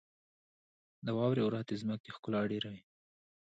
[1.05, 2.81] •د واورې اورښت د ځمکې ښکلا ډېروي.